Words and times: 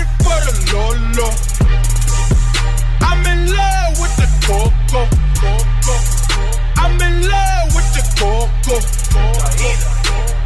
started 0.00 0.08
for 0.22 0.38
the 0.46 0.54
Lolo. 0.72 1.28
I'm 3.00 3.26
in 3.26 3.40
love 3.54 4.00
with 4.00 4.16
the 4.16 4.28
Coco. 4.46 5.02
I'm 6.76 7.00
in 7.00 7.28
love 7.28 7.74
with 7.74 7.92
the 7.94 8.02
Coco. 8.18 8.76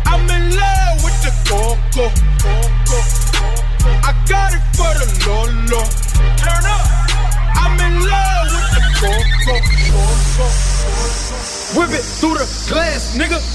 I'm 0.07 0.31
in 0.31 0.57
love 0.57 1.05
with 1.05 1.19
the 1.23 1.33
Coco. 1.49 2.11
I 4.03 4.13
got 4.29 4.55
it 4.55 4.63
for 4.77 4.93
the 4.99 5.07
Lolo. 5.27 5.83
Turn 6.37 6.65
up. 6.67 6.87
I'm 7.55 7.79
in 7.81 7.95
love 8.09 8.47
with 8.55 8.69
the 8.75 8.83
Coco. 9.01 9.55
Whip 11.79 11.91
it 11.91 12.05
through 12.05 12.35
the 12.35 12.47
glass, 12.69 13.17
nigga. 13.17 13.54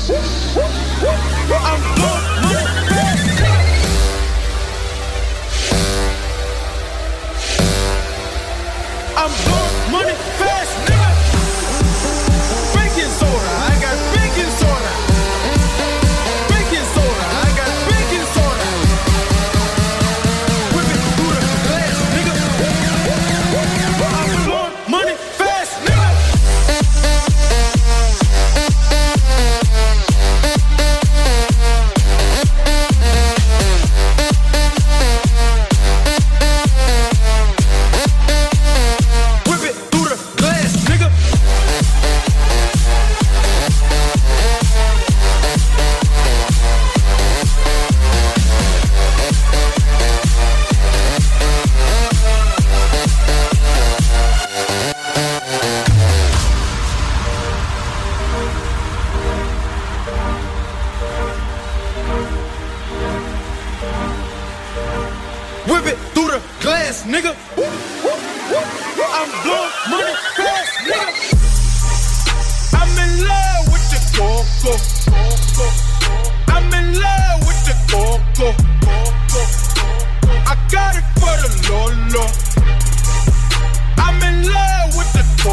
Go, 85.41 85.51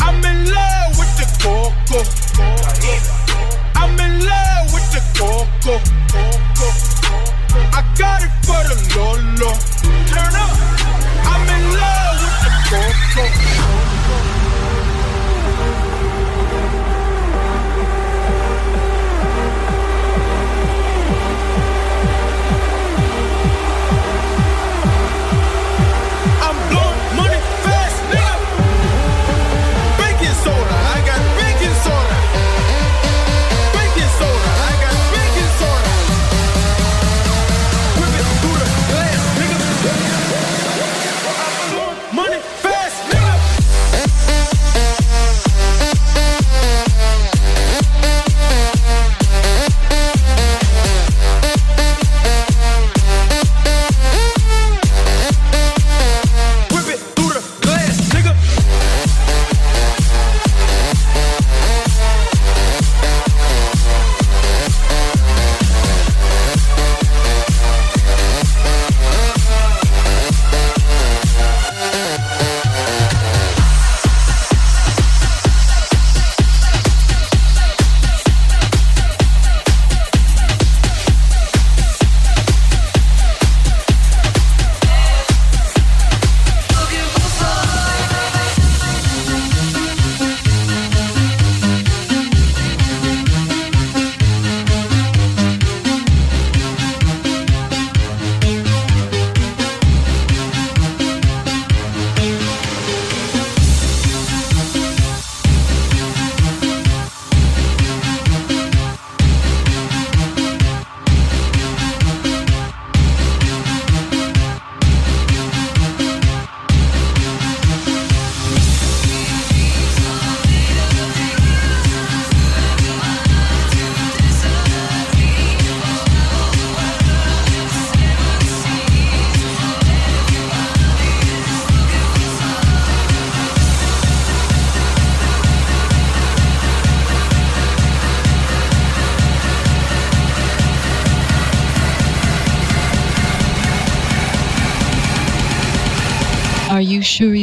I'm 0.00 0.24
in 0.24 0.50
love 0.52 0.96
with 0.96 1.12
the 1.18 1.26
coco. 1.42 2.00
I'm 3.74 3.98
in 3.98 4.24
love 4.24 4.72
with 4.72 4.88
the 4.92 5.00
coco. 5.18 5.95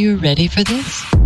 you 0.03 0.17
ready 0.17 0.49
for 0.49 0.65
this? 0.65 1.22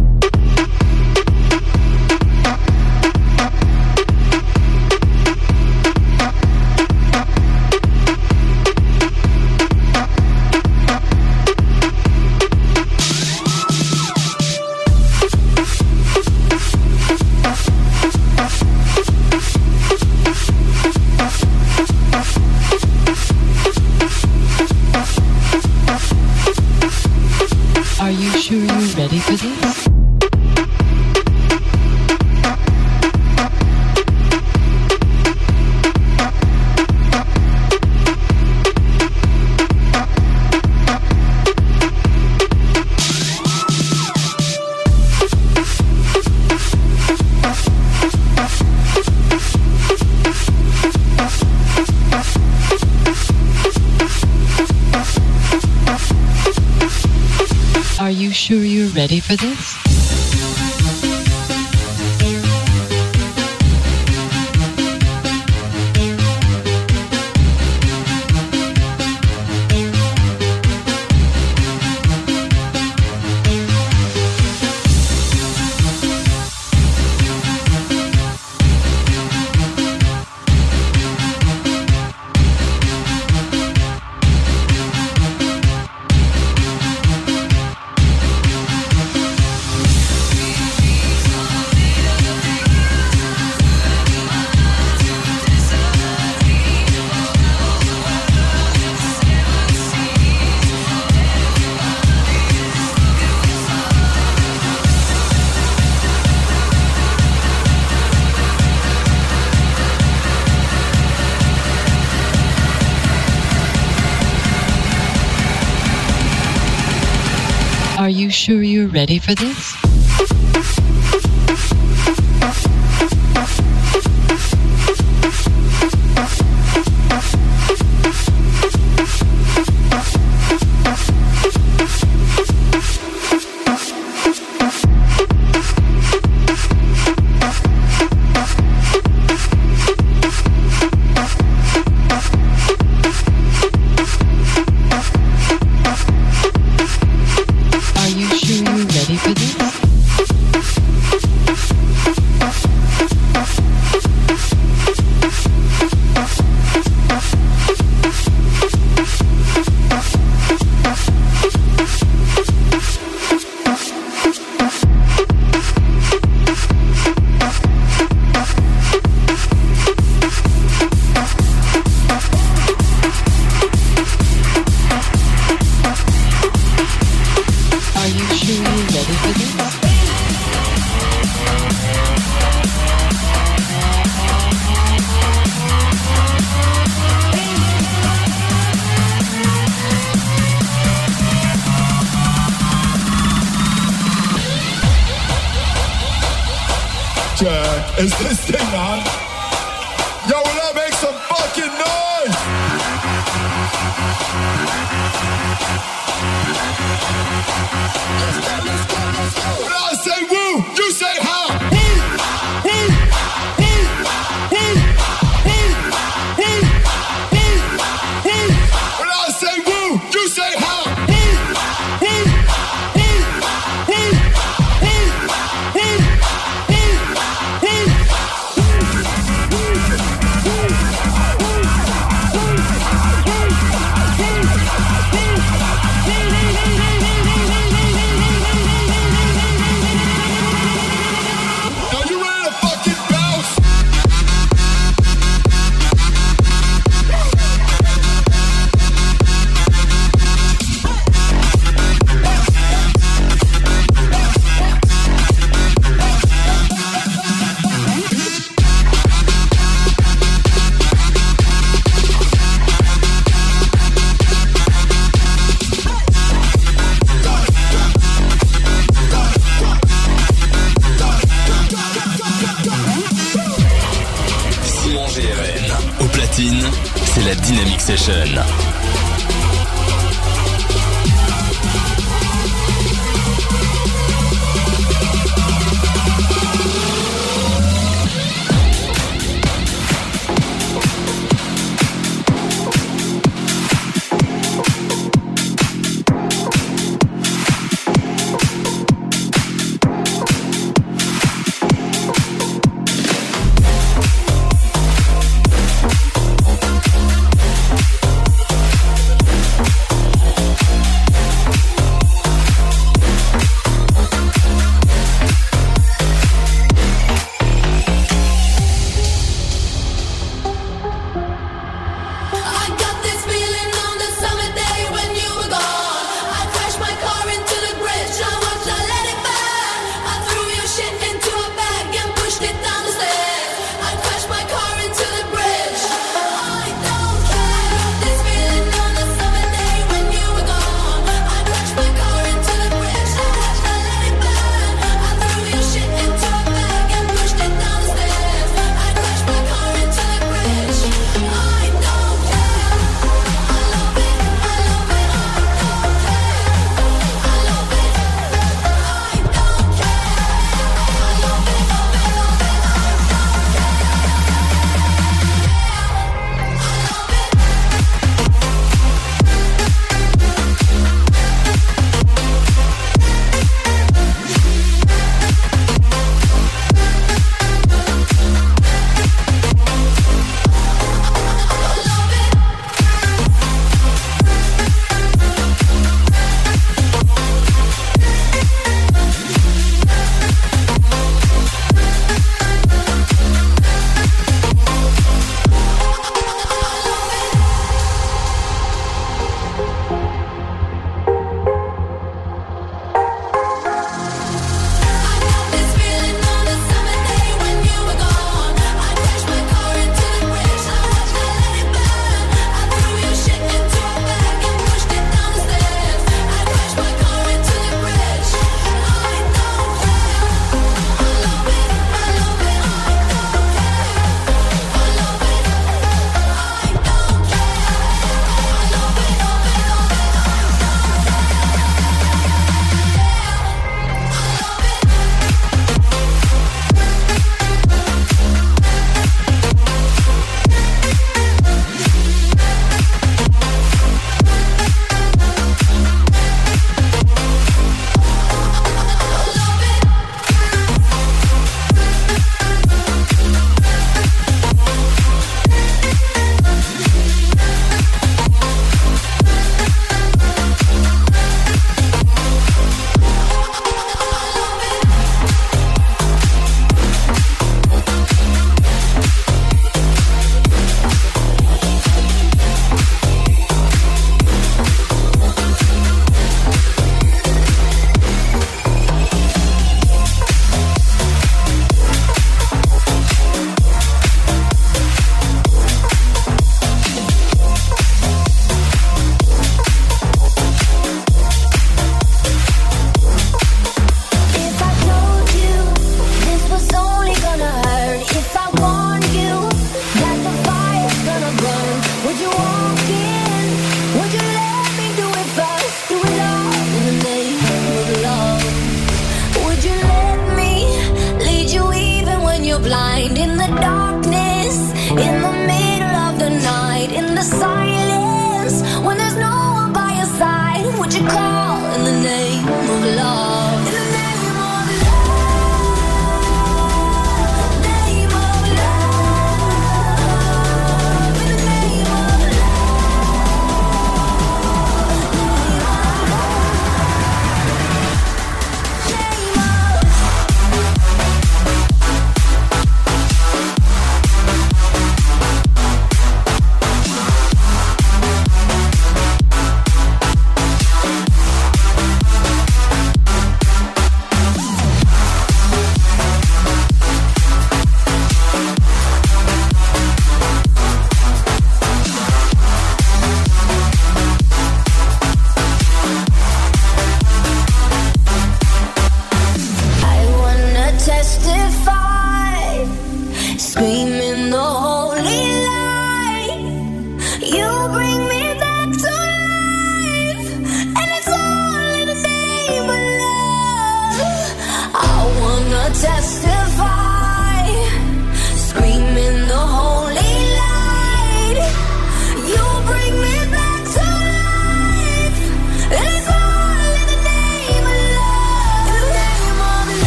You 118.87 118.93
ready 118.93 119.19
for 119.19 119.35
this? 119.35 119.96